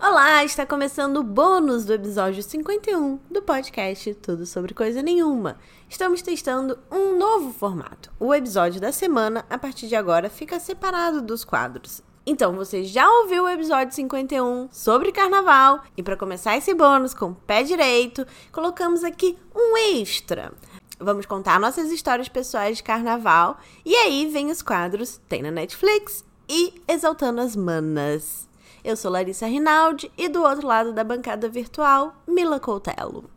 [0.00, 5.58] Olá, está começando o bônus do episódio 51 do podcast Tudo Sobre Coisa Nenhuma.
[5.88, 8.08] Estamos testando um novo formato.
[8.20, 12.00] O episódio da semana, a partir de agora, fica separado dos quadros.
[12.24, 17.30] Então, você já ouviu o episódio 51 sobre carnaval e para começar esse bônus com
[17.30, 20.52] o pé direito, colocamos aqui um extra.
[21.00, 26.24] Vamos contar nossas histórias pessoais de carnaval e aí vem os quadros Tem na Netflix
[26.48, 28.47] e Exaltando as Manas.
[28.88, 33.30] Eu sou Larissa Rinaldi e do outro lado da bancada virtual, Mila Coutelo.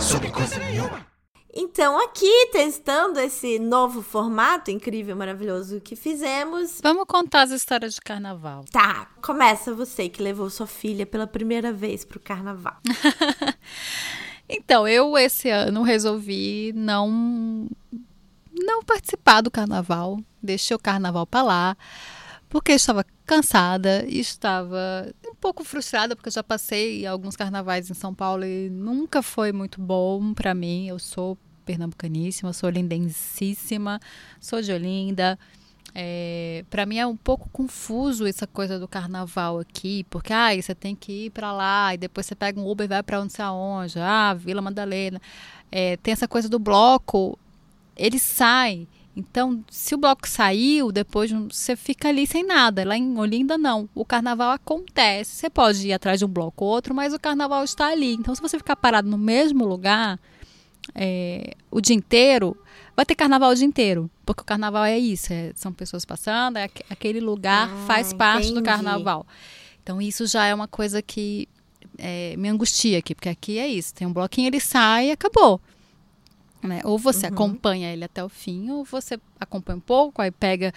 [0.00, 1.06] Sobre coisa nenhuma.
[1.54, 6.80] Então, aqui testando esse novo formato incrível, maravilhoso que fizemos.
[6.82, 8.64] Vamos contar as histórias de carnaval.
[8.72, 12.78] Tá, começa você que levou sua filha pela primeira vez pro carnaval.
[14.50, 17.68] então, eu esse ano resolvi não
[18.52, 20.18] não participar do carnaval.
[20.42, 21.76] Deixei o carnaval para lá
[22.50, 28.12] porque estava cansada estava um pouco frustrada, porque eu já passei alguns carnavais em São
[28.12, 30.88] Paulo e nunca foi muito bom para mim.
[30.88, 34.00] Eu sou pernambucaníssima, sou lindensíssima,
[34.40, 35.38] sou de Olinda.
[35.94, 40.74] É, para mim é um pouco confuso essa coisa do carnaval aqui, porque ah, você
[40.74, 43.32] tem que ir para lá e depois você pega um Uber e vai para onde
[43.32, 45.20] você aonde, ah, Vila Madalena.
[45.70, 47.38] É, tem essa coisa do bloco,
[47.96, 52.84] ele sai então, se o bloco saiu, depois você fica ali sem nada.
[52.84, 53.88] Lá em Olinda, não.
[53.94, 55.36] O carnaval acontece.
[55.36, 58.14] Você pode ir atrás de um bloco ou outro, mas o carnaval está ali.
[58.14, 60.18] Então, se você ficar parado no mesmo lugar
[60.94, 62.56] é, o dia inteiro,
[62.96, 64.08] vai ter carnaval o dia inteiro.
[64.24, 68.46] Porque o carnaval é isso: é, são pessoas passando, é, aquele lugar ah, faz parte
[68.46, 68.60] entendi.
[68.60, 69.26] do carnaval.
[69.82, 71.48] Então, isso já é uma coisa que
[71.98, 75.60] é, me angustia aqui, porque aqui é isso: tem um bloquinho, ele sai e acabou.
[76.62, 76.80] Né?
[76.84, 77.32] Ou você uhum.
[77.32, 80.72] acompanha ele até o fim, ou você acompanha um pouco, aí pega,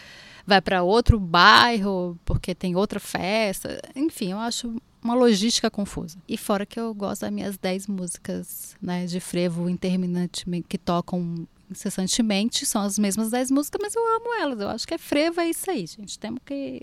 [0.47, 3.81] vai para outro bairro, porque tem outra festa.
[3.95, 6.17] Enfim, eu acho uma logística confusa.
[6.27, 11.45] E fora que eu gosto das minhas 10 músicas né, de frevo interminantemente que tocam
[11.69, 14.59] incessantemente, são as mesmas 10 músicas, mas eu amo elas.
[14.59, 16.17] Eu acho que é frevo, é isso aí, gente.
[16.19, 16.81] Temos que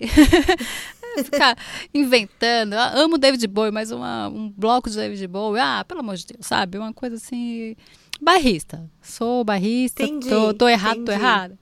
[1.23, 1.57] ficar
[1.93, 2.73] inventando.
[2.73, 6.27] Eu amo David Bowie, mas uma, um bloco de David Bowie, ah, pelo amor de
[6.27, 6.77] Deus, sabe?
[6.77, 7.75] Uma coisa assim
[8.21, 8.89] barrista.
[9.01, 11.05] Sou barrista, entendi, tô, tô errado, entendi.
[11.05, 11.59] tô errada.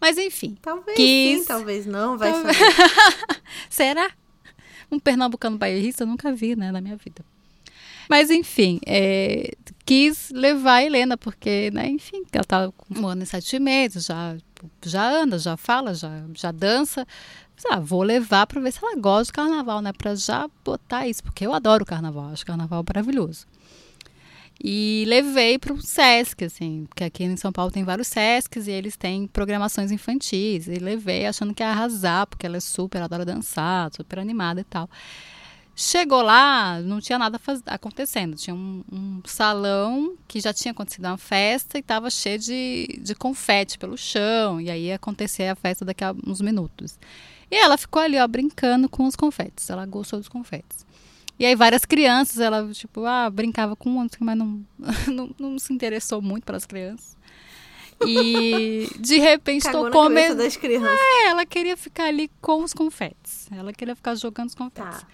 [0.00, 0.56] Mas enfim.
[0.62, 1.40] Talvez quis...
[1.40, 2.56] sim, talvez não, vai talvez...
[3.68, 4.10] Será?
[4.90, 7.24] Um pernambucano barrista eu nunca vi, né, na minha vida.
[8.08, 9.52] Mas enfim, é,
[9.84, 14.06] quis levar a Helena, porque, né, enfim, ela tá com um ano e sete meses,
[14.06, 14.36] já,
[14.84, 17.06] já anda, já fala, já, já dança.
[17.70, 19.92] Ah, vou levar para ver se ela gosta de carnaval, né?
[19.92, 23.46] Para já botar isso, porque eu adoro carnaval, acho carnaval maravilhoso.
[24.62, 28.70] E levei para o SESC, assim, porque aqui em São Paulo tem vários SESCs e
[28.70, 30.68] eles têm programações infantis.
[30.68, 34.64] E levei achando que ia arrasar, porque ela é super, adora dançar, super animada e
[34.64, 34.88] tal.
[35.74, 38.36] Chegou lá, não tinha nada acontecendo.
[38.36, 43.14] Tinha um, um, salão que já tinha acontecido uma festa e estava cheio de, de
[43.14, 44.60] confete pelo chão.
[44.60, 46.98] E aí ia acontecer a festa daqui a uns minutos.
[47.50, 49.70] E ela ficou ali, ó, brincando com os confetes.
[49.70, 50.84] Ela gostou dos confetes.
[51.40, 54.62] E aí várias crianças, ela, tipo, ah, brincava com um, mas não,
[55.08, 57.16] não, não se interessou muito pelas crianças.
[58.06, 60.42] E de repente estou comendo.
[60.42, 63.48] É, ela queria ficar ali com os confetes.
[63.50, 65.00] Ela queria ficar jogando os confetes.
[65.00, 65.06] Tá.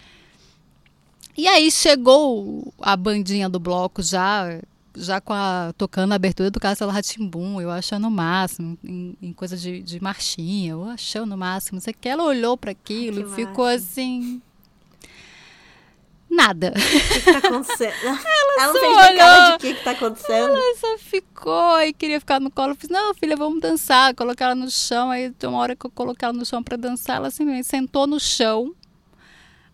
[1.38, 4.60] E aí chegou a bandinha do bloco já
[4.96, 9.32] já com a, tocando a abertura do Castelo Ratimbum, eu achando o máximo, em, em
[9.32, 11.80] coisa de, de marchinha, eu achando o máximo.
[11.80, 14.40] Sei que ela olhou para aquilo e ficou assim,
[16.28, 16.72] Nada.
[16.76, 17.94] O que, está acontecendo?
[18.56, 20.56] Ela, ela não fez olhou, cara de que, que tá acontecendo.
[20.56, 22.72] Ela só ficou e queria ficar no colo.
[22.72, 24.14] Eu fiz, não, filha, vamos dançar.
[24.14, 25.10] Colocar ela no chão.
[25.10, 27.16] Aí tem uma hora que eu coloquei ela no chão para dançar.
[27.16, 28.74] Ela simplesmente sentou no chão,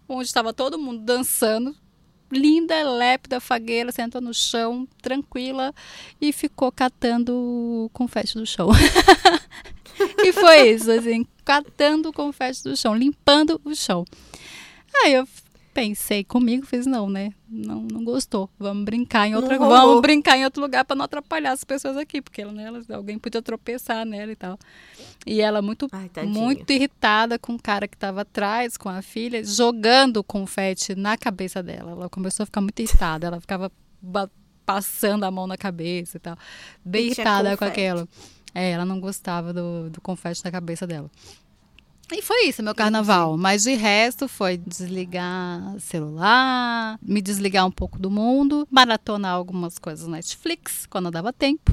[0.09, 1.77] onde estava todo mundo dançando.
[2.31, 5.75] Linda, lépida, fagueira, sentou no chão, tranquila,
[6.19, 8.71] e ficou catando o confete do chão.
[10.25, 14.05] e foi isso, assim, catando o confete do chão, limpando o chão.
[15.03, 15.28] Aí eu
[15.72, 17.33] pensei comigo, fiz não, né?
[17.48, 18.48] Não, não gostou.
[18.59, 22.21] Vamos brincar em outra, vamos brincar em outro lugar para não atrapalhar as pessoas aqui,
[22.21, 24.59] porque ela, né, alguém podia tropeçar nela e tal.
[25.27, 29.45] E ela muito Ai, muito irritada com o cara que estava atrás, com a filha,
[29.45, 31.92] jogando confete na cabeça dela.
[31.92, 33.71] Ela começou a ficar muito irritada, ela ficava
[34.65, 36.36] passando a mão na cabeça e tal.
[36.84, 38.09] Bem irritada com aquilo.
[38.54, 41.10] É, ela não gostava do, do confete na cabeça dela.
[42.12, 43.36] E foi isso, meu carnaval.
[43.36, 50.06] Mas de resto foi desligar celular, me desligar um pouco do mundo, maratonar algumas coisas
[50.06, 51.72] na Netflix quando dava tempo.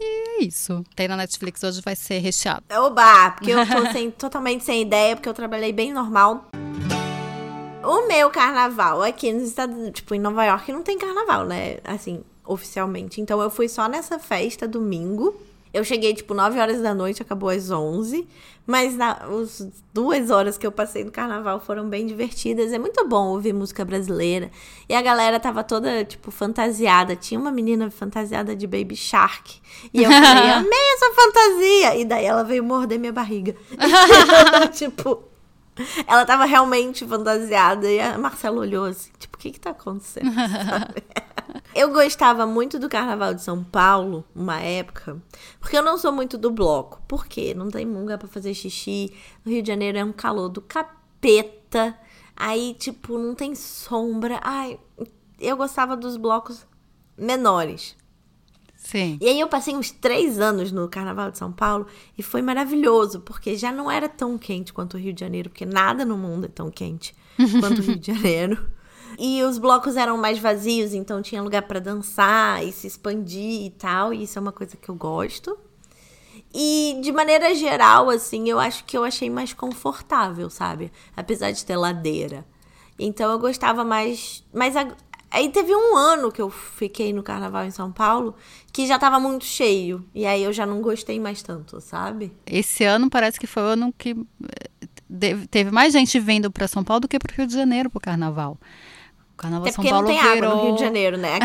[0.00, 0.84] E é isso.
[0.96, 2.64] Tem na Netflix hoje vai ser recheado.
[2.72, 3.32] Oba!
[3.32, 6.50] Porque eu tô sem, totalmente sem ideia, porque eu trabalhei bem normal.
[7.82, 11.78] O meu carnaval aqui nos Estados Unidos, tipo, em Nova York não tem carnaval, né?
[11.84, 13.20] Assim, oficialmente.
[13.20, 15.34] Então eu fui só nessa festa domingo.
[15.74, 18.28] Eu cheguei, tipo, 9 horas da noite, acabou às 11.
[18.64, 22.72] Mas na, as duas horas que eu passei no carnaval foram bem divertidas.
[22.72, 24.50] É muito bom ouvir música brasileira.
[24.88, 27.16] E a galera tava toda, tipo, fantasiada.
[27.16, 29.60] Tinha uma menina fantasiada de Baby Shark.
[29.92, 31.96] E eu falei, amei essa fantasia!
[31.96, 33.56] E daí ela veio morder minha barriga.
[34.72, 35.24] tipo,
[36.06, 37.90] ela tava realmente fantasiada.
[37.90, 40.30] E a Marcela olhou assim, tipo, o que que tá acontecendo?
[41.74, 45.20] Eu gostava muito do Carnaval de São Paulo, uma época,
[45.58, 47.02] porque eu não sou muito do bloco.
[47.08, 47.52] Por quê?
[47.52, 49.12] Não tem lugar para fazer xixi.
[49.44, 51.98] No Rio de Janeiro é um calor do capeta.
[52.36, 54.38] Aí, tipo, não tem sombra.
[54.42, 54.78] Ai,
[55.40, 56.64] eu gostava dos blocos
[57.18, 57.96] menores.
[58.76, 59.18] Sim.
[59.20, 61.86] E aí eu passei uns três anos no Carnaval de São Paulo
[62.18, 65.64] e foi maravilhoso, porque já não era tão quente quanto o Rio de Janeiro, porque
[65.64, 67.14] nada no mundo é tão quente
[67.60, 68.68] quanto o Rio de Janeiro.
[69.18, 73.70] E os blocos eram mais vazios, então tinha lugar para dançar e se expandir e
[73.70, 74.12] tal.
[74.12, 75.56] E isso é uma coisa que eu gosto.
[76.54, 80.92] E de maneira geral, assim, eu acho que eu achei mais confortável, sabe?
[81.16, 82.46] Apesar de ter ladeira.
[82.96, 84.44] Então eu gostava mais.
[84.52, 84.86] Mas a...
[85.32, 88.36] aí teve um ano que eu fiquei no carnaval em São Paulo
[88.72, 90.04] que já tava muito cheio.
[90.14, 92.32] E aí eu já não gostei mais tanto, sabe?
[92.46, 94.16] Esse ano parece que foi o ano que
[95.20, 98.00] eh, teve mais gente vindo para São Paulo do que para Rio de Janeiro pro
[98.00, 98.56] carnaval.
[99.34, 100.50] O Carnaval de São Paulo não tem virou...
[100.50, 101.38] água no Rio de Janeiro, né?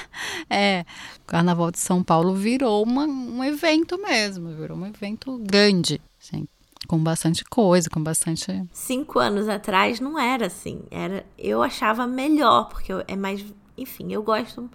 [0.48, 0.84] é,
[1.22, 6.48] o Carnaval de São Paulo virou uma, um evento mesmo, virou um evento grande, assim,
[6.88, 8.46] com bastante coisa, com bastante.
[8.72, 13.44] Cinco anos atrás não era assim, era, eu achava melhor porque eu, é mais,
[13.76, 14.70] enfim, eu gosto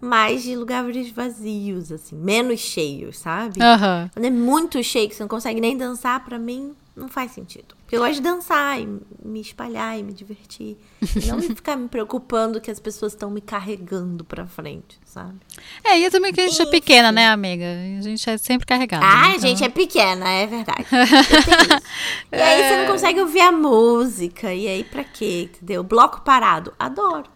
[0.00, 3.60] mais de lugares vazios, assim, menos cheios, sabe?
[3.60, 4.08] Uhum.
[4.12, 7.76] Quando é muito cheio que você não consegue nem dançar, para mim não faz sentido.
[7.82, 8.88] Porque eu gosto de dançar e
[9.22, 10.78] me espalhar e me divertir.
[11.14, 15.36] E não ficar me preocupando que as pessoas estão me carregando pra frente, sabe?
[15.84, 17.66] É, e também que a gente é pequena, né, amiga?
[17.98, 19.04] A gente é sempre carregada.
[19.06, 19.36] Ah, então...
[19.36, 20.86] a gente é pequena, é verdade.
[22.32, 22.86] e aí você não é.
[22.86, 24.54] consegue ouvir a música.
[24.54, 25.50] E aí pra quê?
[25.52, 25.84] Entendeu?
[25.84, 26.72] Bloco parado.
[26.78, 27.28] Adoro.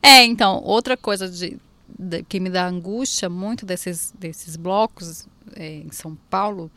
[0.00, 1.58] É, então, outra coisa de,
[1.98, 5.26] de que me dá angústia muito desses, desses blocos
[5.56, 6.70] é, em São Paulo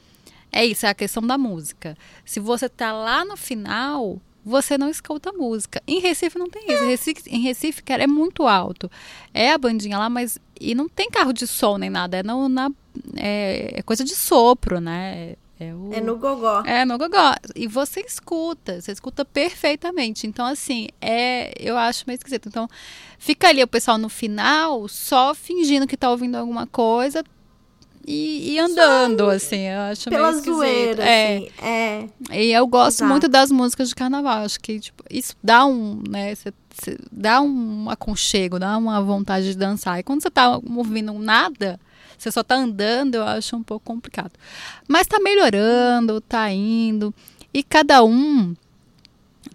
[0.58, 1.96] é isso, é a questão da música.
[2.26, 5.84] Se você tá lá no final, você não escuta música.
[5.86, 6.84] Em Recife não tem isso.
[6.84, 8.90] Em Recife, em Recife cara, é muito alto.
[9.32, 10.40] É a bandinha lá, mas.
[10.60, 12.18] E não tem carro de som nem nada.
[12.18, 12.72] É, no, na,
[13.16, 15.36] é, é coisa de sopro, né?
[15.60, 15.94] É, o...
[15.94, 16.64] é, no gogó.
[16.66, 17.36] É no gogó.
[17.56, 20.26] E você escuta, você escuta perfeitamente.
[20.26, 22.50] Então, assim, é, eu acho meio esquisito.
[22.50, 22.68] Então,
[23.20, 27.24] fica ali o pessoal no final só fingindo que tá ouvindo alguma coisa,
[28.08, 31.38] e, e andando, assim, eu acho pela meio zoeira, é.
[31.38, 32.08] assim, é.
[32.32, 33.12] E eu gosto Exato.
[33.12, 37.42] muito das músicas de carnaval, acho que tipo, isso dá um, né, cê, cê dá
[37.42, 40.00] um aconchego, dá uma vontade de dançar.
[40.00, 41.78] E quando você tá ouvindo nada,
[42.18, 44.32] você só tá andando, eu acho um pouco complicado.
[44.88, 47.14] Mas tá melhorando, tá indo,
[47.54, 48.56] e cada um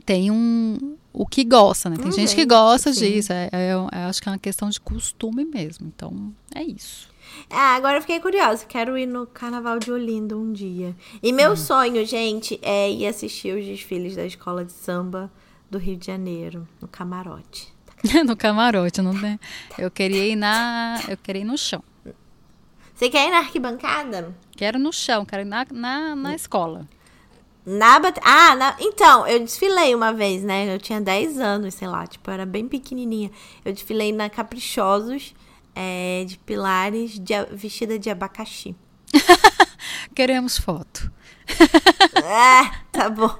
[0.05, 1.97] tem um o que gosta, né?
[1.97, 3.13] Tem hum, gente que gosta sim.
[3.13, 3.33] disso.
[3.33, 5.91] É, é, eu acho que é uma questão de costume mesmo.
[5.95, 7.12] Então, é isso.
[7.50, 8.64] Ah, agora eu fiquei curiosa.
[8.67, 10.96] Quero ir no Carnaval de Olinda um dia.
[11.23, 11.56] E meu hum.
[11.56, 15.31] sonho, gente, é ir assistir os desfiles da escola de samba
[15.70, 17.72] do Rio de Janeiro, no camarote.
[18.27, 19.39] no camarote, não tem.
[19.79, 21.01] Eu queria ir na.
[21.08, 21.82] Eu queria ir no chão.
[22.94, 24.34] Você quer ir na arquibancada?
[24.55, 26.86] Quero no chão, quero ir na, na, na escola.
[27.65, 28.20] Na bat...
[28.22, 28.77] Ah, na...
[28.81, 30.72] então, eu desfilei uma vez, né?
[30.72, 33.31] Eu tinha 10 anos, sei lá, tipo, eu era bem pequenininha.
[33.65, 35.34] Eu desfilei na Caprichosos
[35.74, 38.74] é, de pilares de, vestida de abacaxi.
[40.14, 41.10] Queremos foto.
[42.17, 43.36] é, tá bom.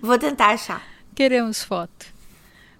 [0.00, 0.82] Vou tentar achar.
[1.14, 2.06] Queremos foto.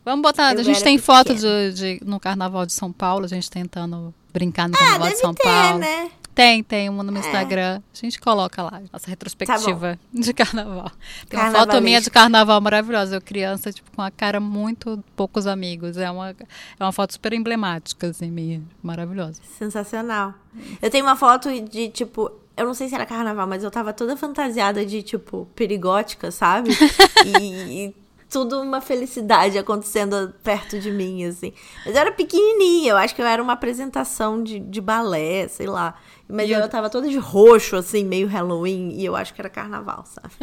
[0.05, 0.53] Vamos botar.
[0.53, 4.15] Eu a gente tem foto de, de, no Carnaval de São Paulo, a gente tentando
[4.33, 5.79] brincar no ah, Carnaval de São ter, Paulo.
[5.79, 6.11] Né?
[6.35, 7.27] Tem, tem uma no meu é.
[7.27, 7.81] Instagram.
[7.93, 10.91] A gente coloca lá, nossa retrospectiva tá de carnaval.
[11.29, 13.17] Tem uma foto minha de carnaval maravilhosa.
[13.17, 15.97] Eu criança, tipo, com a cara muito poucos amigos.
[15.97, 16.37] É uma, é
[16.81, 18.61] uma foto super emblemática, assim, minha.
[18.83, 19.41] Maravilhosa.
[19.57, 20.35] Sensacional.
[20.83, 23.93] Eu tenho uma foto de, tipo, eu não sei se era carnaval, mas eu tava
[23.93, 26.71] toda fantasiada de, tipo, perigótica, sabe?
[27.41, 27.95] e, e
[28.35, 31.53] tudo uma felicidade acontecendo perto de mim, assim.
[31.87, 35.69] Mas eu era pequenininha, eu acho que eu era uma apresentação de, de balé, sei
[35.69, 35.95] lá.
[36.29, 36.59] Mas eu...
[36.59, 40.35] eu tava toda de roxo, assim, meio Halloween, e eu acho que era carnaval, sabe?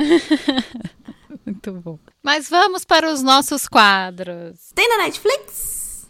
[1.45, 1.99] Muito bom.
[2.21, 4.71] Mas vamos para os nossos quadros.
[4.75, 6.07] Tem na Netflix?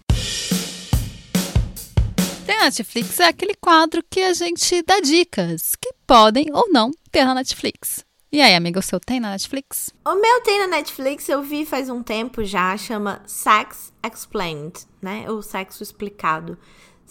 [2.46, 6.92] Tem na Netflix é aquele quadro que a gente dá dicas que podem ou não
[7.12, 8.04] ter na Netflix.
[8.34, 9.94] E aí, amiga, o seu tem na Netflix?
[10.06, 15.30] O meu tem na Netflix, eu vi faz um tempo já, chama Sex Explained, né?
[15.30, 16.58] O sexo explicado.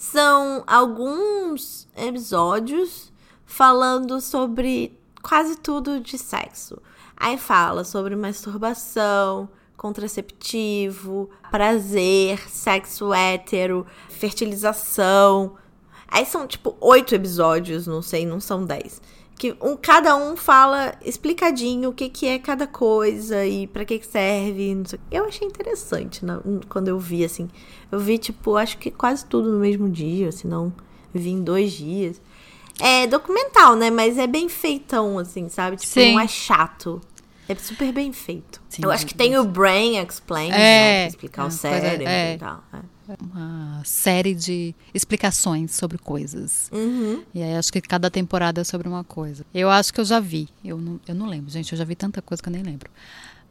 [0.01, 3.13] São alguns episódios
[3.45, 6.81] falando sobre quase tudo de sexo.
[7.15, 15.55] Aí fala sobre masturbação, contraceptivo, prazer, sexo hétero, fertilização.
[16.07, 18.99] Aí são tipo oito episódios, não sei, não são dez
[19.41, 23.97] que um, cada um fala explicadinho o que, que é cada coisa e para que,
[23.97, 24.83] que serve.
[25.09, 27.49] Eu achei interessante né, quando eu vi, assim.
[27.91, 30.71] Eu vi, tipo, acho que quase tudo no mesmo dia, se não
[31.11, 32.21] vi em dois dias.
[32.79, 33.89] É documental, né?
[33.89, 35.75] Mas é bem feitão, assim, sabe?
[35.77, 36.13] Tipo, Sim.
[36.13, 37.01] não é chato.
[37.49, 38.61] É super bem feito.
[38.69, 41.07] Sim, eu acho que tem o Brain Explain, é, né?
[41.07, 42.35] Explicar é, o cérebro é.
[42.35, 42.63] e tal.
[42.71, 46.69] É uma série de explicações sobre coisas.
[46.71, 47.23] Uhum.
[47.33, 49.45] E aí acho que cada temporada é sobre uma coisa.
[49.53, 50.47] Eu acho que eu já vi.
[50.63, 51.71] Eu não, eu não lembro, gente.
[51.71, 52.89] Eu já vi tanta coisa que eu nem lembro.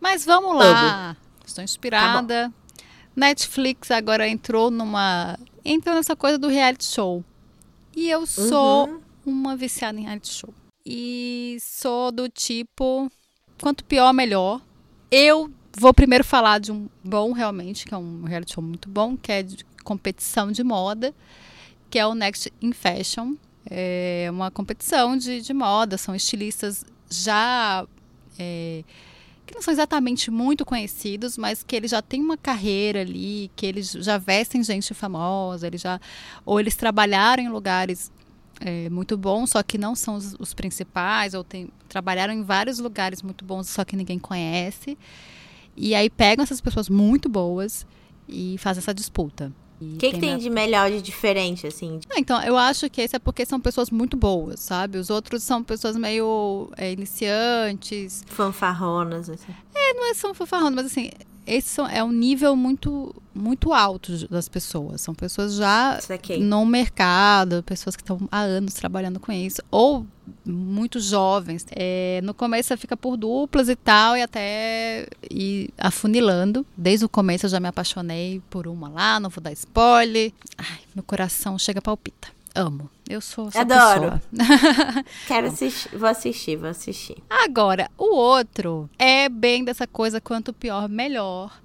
[0.01, 1.17] Mas vamos lá.
[1.45, 2.49] Estou inspirada.
[2.49, 5.39] Tá Netflix agora entrou numa.
[5.65, 7.25] Entrou nessa coisa do reality show.
[7.95, 9.01] E eu sou uhum.
[9.27, 10.55] uma viciada em reality show.
[10.87, 13.11] E sou do tipo.
[13.61, 14.61] Quanto pior, melhor.
[15.11, 19.17] Eu Vou primeiro falar de um bom, realmente, que é um reality show muito bom,
[19.17, 21.15] que é de competição de moda,
[21.89, 23.35] que é o Next in Fashion.
[23.71, 27.87] É uma competição de, de moda, são estilistas já.
[28.39, 28.83] É,
[29.47, 33.67] que não são exatamente muito conhecidos, mas que eles já têm uma carreira ali, que
[33.67, 36.01] eles já vestem gente famosa, eles já
[36.45, 38.13] ou eles trabalharam em lugares
[38.61, 42.79] é, muito bons, só que não são os, os principais, ou tem, trabalharam em vários
[42.79, 44.97] lugares muito bons, só que ninguém conhece.
[45.83, 47.87] E aí pegam essas pessoas muito boas
[48.29, 49.51] e fazem essa disputa.
[49.81, 52.01] O que, que tem, de melhor, de diferente, assim?
[52.11, 54.99] Ah, então, eu acho que esse é porque são pessoas muito boas, sabe?
[54.99, 58.23] Os outros são pessoas meio é, iniciantes.
[58.27, 59.55] Fanfarronas, assim.
[59.75, 61.11] É, não é são fanfarronas, mas assim,
[61.47, 65.01] esse é um nível muito muito alto das pessoas.
[65.01, 65.99] São pessoas já
[66.41, 70.07] no mercado, pessoas que estão há anos trabalhando com isso, ou
[70.45, 71.67] muito jovens.
[71.71, 76.67] É, no começo fica por duplas e tal, e até ir afunilando.
[76.77, 80.33] Desde o começo eu já me apaixonei por uma lá, não vou dar spoiler.
[80.57, 82.29] Ai, meu coração chega palpita.
[82.55, 82.91] Amo.
[83.09, 84.21] Eu sou essa Adoro.
[85.27, 87.17] Quero assistir, vou assistir, vou assistir.
[87.29, 91.61] Agora, o outro é bem dessa coisa quanto pior, melhor.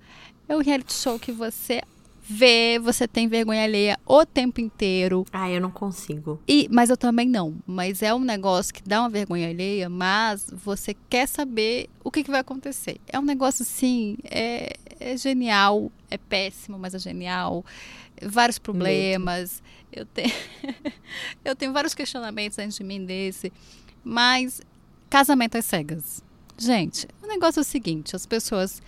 [0.47, 1.81] É o reality show que você
[2.27, 5.25] vê, você tem vergonha alheia o tempo inteiro.
[5.31, 6.41] Ah, eu não consigo.
[6.47, 7.55] E, mas eu também não.
[7.67, 12.23] Mas é um negócio que dá uma vergonha alheia, mas você quer saber o que,
[12.23, 12.97] que vai acontecer.
[13.07, 17.63] É um negócio assim, é, é genial, é péssimo, mas é genial.
[18.21, 19.61] Vários problemas.
[19.93, 20.33] Eu tenho,
[21.45, 23.53] eu tenho vários questionamentos antes de mim desse.
[24.03, 24.61] Mas
[25.09, 26.23] casamento às cegas.
[26.57, 28.81] Gente, o negócio é o seguinte: as pessoas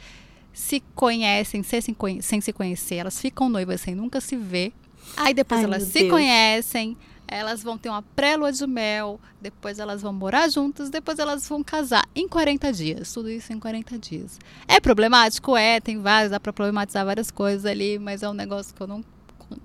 [0.57, 4.73] se conhecem sem se, sem se conhecer, elas ficam noivas sem nunca se ver.
[5.15, 6.09] Aí depois Ai, elas se Deus.
[6.09, 6.97] conhecem,
[7.27, 11.63] elas vão ter uma pré-lua de mel, depois elas vão morar juntas, depois elas vão
[11.63, 13.13] casar em 40 dias.
[13.13, 14.39] Tudo isso em 40 dias.
[14.67, 15.55] É problemático?
[15.55, 18.87] É, tem vários, dá pra problematizar várias coisas ali, mas é um negócio que eu
[18.87, 19.05] não,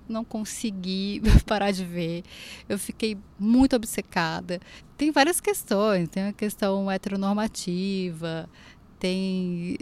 [0.06, 2.22] não consegui parar de ver.
[2.68, 4.60] Eu fiquei muito obcecada.
[4.98, 8.46] Tem várias questões, tem a questão heteronormativa,
[9.00, 9.78] tem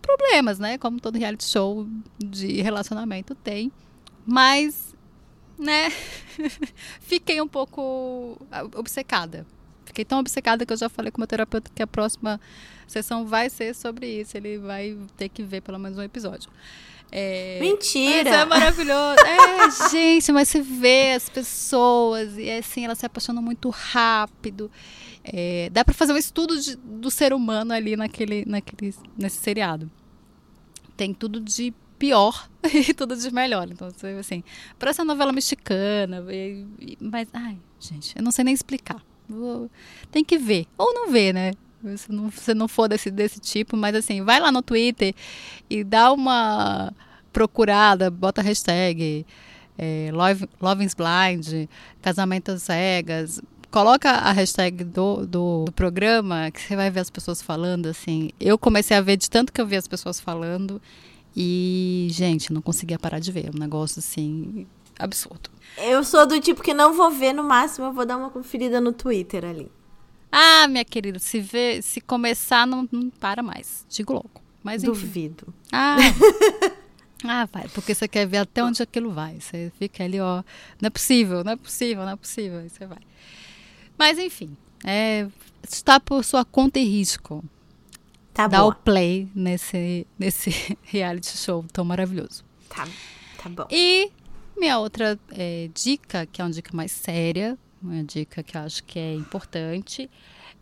[0.00, 0.78] problemas, né?
[0.78, 1.86] Como todo reality show
[2.18, 3.70] de relacionamento tem.
[4.26, 4.94] Mas,
[5.58, 5.90] né?
[7.00, 8.38] Fiquei um pouco
[8.76, 9.46] obcecada.
[9.84, 12.40] Fiquei tão obcecada que eu já falei com o meu terapeuta que a próxima
[12.86, 14.36] sessão vai ser sobre isso.
[14.36, 16.50] Ele vai ter que ver pelo menos um episódio.
[17.12, 18.30] É, Mentira!
[18.30, 19.18] É maravilhoso.
[19.26, 24.70] é, gente, mas você vê as pessoas e assim, elas se apaixonam muito rápido.
[25.22, 29.90] É, dá para fazer um estudo de, do ser humano ali naquele, naquele, nesse seriado
[31.00, 33.66] tem tudo de pior e tudo de melhor.
[33.70, 34.44] Então, assim,
[34.78, 36.22] parece uma novela mexicana,
[37.00, 39.02] mas, ai, gente, eu não sei nem explicar.
[39.26, 39.70] Vou,
[40.10, 41.52] tem que ver, ou não ver, né?
[41.96, 45.14] Se não, se não for desse, desse tipo, mas assim, vai lá no Twitter
[45.70, 46.92] e dá uma
[47.32, 49.24] procurada, bota hashtag
[49.78, 51.66] é, Love, Lovin's Blind,
[52.02, 57.40] Casamentos Cegas, coloca a hashtag do, do, do, programa, que você vai ver as pessoas
[57.40, 58.30] falando, assim.
[58.38, 60.80] Eu comecei a ver de tanto que eu vi as pessoas falando.
[61.36, 63.46] E, gente, não conseguia parar de ver.
[63.46, 64.66] É um negócio, assim,
[64.98, 65.50] absurdo.
[65.78, 68.80] Eu sou do tipo que não vou ver, no máximo eu vou dar uma conferida
[68.80, 69.70] no Twitter ali.
[70.32, 73.84] Ah, minha querida, se ver, se começar, não, não para mais.
[73.88, 74.42] Digo louco.
[74.62, 74.92] Mas, enfim.
[74.92, 75.54] Duvido.
[75.72, 75.96] Ah.
[77.22, 79.38] Ah, vai, porque você quer ver até onde aquilo vai.
[79.40, 80.42] Você fica ali, ó,
[80.80, 82.98] não é possível, não é possível, não é possível, aí você vai.
[84.00, 85.26] Mas enfim, É,
[85.68, 87.44] está por sua conta e risco.
[88.32, 90.50] Tá Dá o play nesse, nesse
[90.82, 92.42] reality show tão maravilhoso.
[92.70, 92.88] Tá,
[93.42, 93.66] tá bom.
[93.70, 94.10] E
[94.56, 98.82] minha outra é, dica, que é uma dica mais séria, uma dica que eu acho
[98.84, 100.08] que é importante,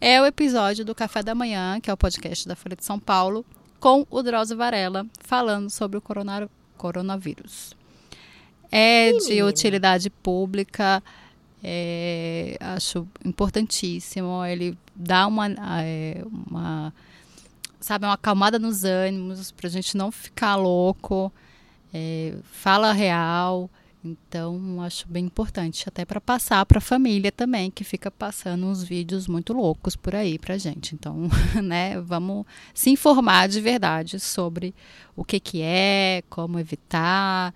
[0.00, 2.99] é o episódio do Café da Manhã, que é o podcast da Folha de São
[2.99, 3.45] Paulo,
[3.78, 7.73] com o Drauzio Varela, falando sobre o corona- coronavírus.
[8.71, 9.47] É de menina.
[9.47, 11.00] utilidade pública,
[11.62, 14.45] é, acho importantíssimo.
[14.45, 15.47] Ele dá uma,
[15.83, 16.93] é, uma
[17.81, 21.33] sabe, uma acalmada nos ânimos, pra gente não ficar louco,
[21.93, 23.71] é, fala real.
[24.05, 28.83] Então, acho bem importante, até para passar para a família também, que fica passando uns
[28.83, 30.95] vídeos muito loucos por aí pra gente.
[30.95, 31.29] Então,
[31.62, 34.75] né, vamos se informar de verdade sobre
[35.17, 37.53] o que que é, como evitar.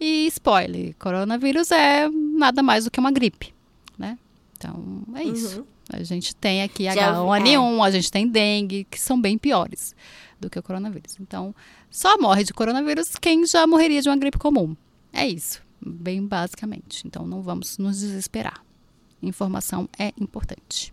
[0.00, 3.52] E spoiler, coronavírus é nada mais do que uma gripe,
[3.98, 4.18] né?
[4.56, 5.60] Então, é isso.
[5.60, 5.66] Uhum.
[5.90, 9.94] A gente tem aqui Já H1N1, a gente tem dengue, que são bem piores
[10.38, 11.16] do que o coronavírus.
[11.20, 11.54] Então,
[11.90, 14.76] só morre de coronavírus quem já morreria de uma gripe comum.
[15.12, 17.06] É isso, bem basicamente.
[17.06, 18.62] Então, não vamos nos desesperar.
[19.22, 20.92] Informação é importante.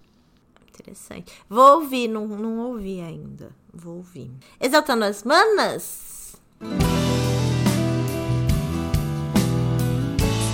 [0.70, 1.32] Interessante.
[1.50, 3.52] Vou ouvir, não, não ouvi ainda.
[3.74, 4.32] Vou ouvir.
[4.60, 6.36] Exaltando as manas?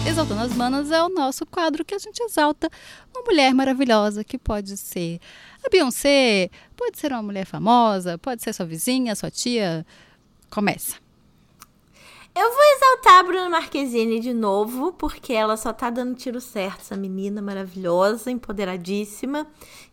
[0.07, 2.69] Exaltando as Manas é o nosso quadro que a gente exalta
[3.13, 5.19] uma mulher maravilhosa, que pode ser
[5.63, 9.85] a Beyoncé, pode ser uma mulher famosa, pode ser sua vizinha, sua tia.
[10.49, 10.97] Começa.
[12.33, 16.79] Eu vou exaltar a Bruna Marquezine de novo, porque ela só tá dando tiro certo,
[16.79, 19.45] essa menina maravilhosa, empoderadíssima,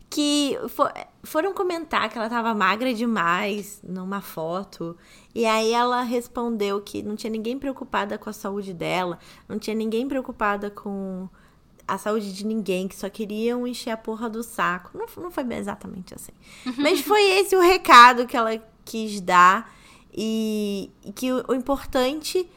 [0.09, 0.89] que fo-
[1.23, 4.97] foram comentar que ela tava magra demais numa foto,
[5.35, 9.75] e aí ela respondeu que não tinha ninguém preocupada com a saúde dela, não tinha
[9.75, 11.29] ninguém preocupada com
[11.87, 14.95] a saúde de ninguém, que só queriam encher a porra do saco.
[14.97, 16.31] Não, não foi exatamente assim.
[16.77, 18.51] Mas foi esse o recado que ela
[18.85, 19.73] quis dar.
[20.13, 22.47] E, e que o, o importante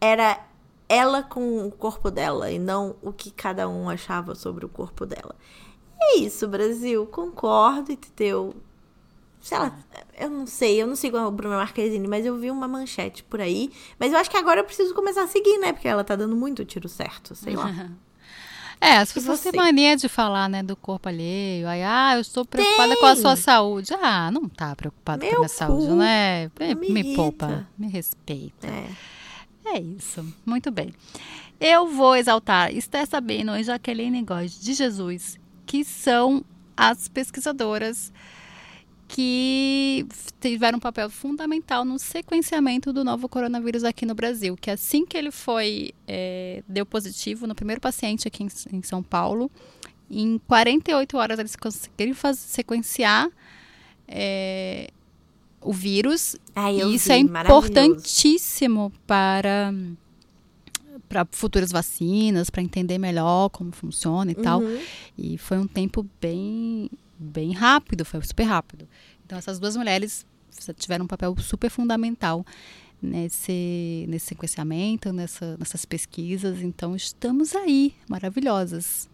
[0.00, 0.38] era
[0.88, 5.04] ela com o corpo dela e não o que cada um achava sobre o corpo
[5.06, 5.34] dela.
[6.00, 7.06] É isso, Brasil.
[7.06, 8.54] Concordo, entendeu?
[9.40, 9.78] Sei lá,
[10.18, 13.40] eu não sei, eu não sigo a Bruna Marquezine, mas eu vi uma manchete por
[13.40, 13.70] aí.
[13.98, 15.72] Mas eu acho que agora eu preciso começar a seguir, né?
[15.72, 17.72] Porque ela tá dando muito tiro certo, sei lá.
[18.78, 21.66] É, as pessoas têm mania de falar, né, do corpo alheio.
[21.66, 23.00] Aí, ah, eu estou preocupada Tem.
[23.00, 23.94] com a sua saúde.
[23.94, 25.94] Ah, não tá preocupada com a Meu minha saúde, cu.
[25.94, 26.50] né?
[26.78, 28.66] Me, Me poupa, me respeita.
[28.66, 28.90] É.
[29.64, 30.92] É isso, muito bem.
[31.58, 36.44] Eu vou exaltar Esther Sabino e Jaqueline Góes de Jesus, que são
[36.76, 38.12] as pesquisadoras
[39.08, 40.06] que
[40.40, 44.56] tiveram um papel fundamental no sequenciamento do novo coronavírus aqui no Brasil.
[44.56, 49.02] Que assim que ele foi, é, deu positivo no primeiro paciente aqui em, em São
[49.02, 49.50] Paulo,
[50.10, 53.28] em 48 horas eles conseguiram faz, sequenciar
[54.08, 54.90] é,
[55.60, 59.72] o vírus Ai, e isso vi, é importantíssimo para
[61.16, 64.60] para futuras vacinas, para entender melhor como funciona e tal.
[64.60, 64.80] Uhum.
[65.16, 68.86] E foi um tempo bem bem rápido, foi super rápido.
[69.24, 70.26] Então essas duas mulheres
[70.76, 72.44] tiveram um papel super fundamental
[73.00, 76.60] nesse nesse sequenciamento, nessa, nessas pesquisas.
[76.60, 79.08] Então estamos aí, maravilhosas.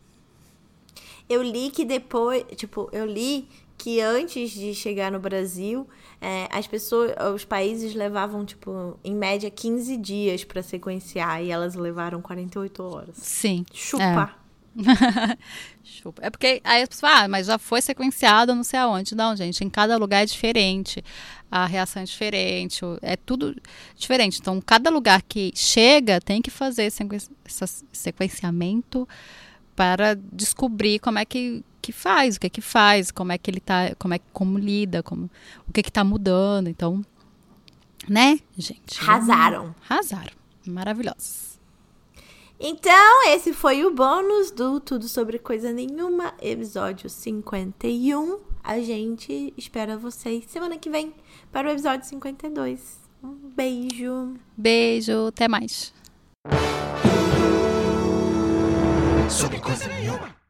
[1.28, 5.88] Eu li que depois, tipo, eu li que antes de chegar no Brasil,
[6.20, 11.74] é, as pessoas, os países levavam, tipo, em média 15 dias pra sequenciar e elas
[11.74, 13.16] levaram 48 horas.
[13.16, 13.64] Sim.
[13.72, 14.34] Chupa.
[15.82, 16.22] Chupa.
[16.24, 19.14] É porque aí as pessoas falam, ah, mas já foi sequenciado não sei aonde.
[19.14, 21.04] Não, gente, em cada lugar é diferente.
[21.50, 23.54] A reação é diferente, é tudo
[23.94, 24.38] diferente.
[24.40, 27.02] Então, cada lugar que chega tem que fazer esse
[27.92, 29.06] sequenciamento
[29.76, 33.50] para descobrir como é que, que faz, o que é que faz, como é que
[33.50, 35.28] ele tá, como é que- como lida, como
[35.68, 36.68] o que que tá mudando.
[36.68, 37.04] Então,
[38.08, 39.00] né, gente?
[39.00, 39.74] Arrasaram.
[39.88, 40.32] Arrasaram.
[40.66, 41.58] Maravilhosos.
[42.58, 48.38] Então, esse foi o bônus do Tudo Sobre Coisa Nenhuma, episódio 51.
[48.62, 51.12] A gente espera vocês semana que vem
[51.50, 53.00] para o episódio 52.
[53.20, 54.34] Um beijo.
[54.56, 55.92] Beijo, até mais.
[59.28, 60.41] sobre coisa nenhuma.